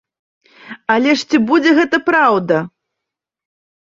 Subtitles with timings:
[0.93, 2.57] Але ж ці будзе гэта праўда?